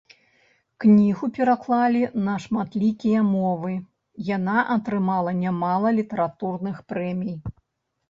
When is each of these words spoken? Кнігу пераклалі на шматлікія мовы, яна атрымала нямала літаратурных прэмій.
Кнігу 0.83 1.29
пераклалі 1.35 2.01
на 2.29 2.35
шматлікія 2.47 3.21
мовы, 3.35 3.71
яна 4.35 4.67
атрымала 4.79 5.37
нямала 5.45 5.97
літаратурных 6.03 6.85
прэмій. 6.93 7.43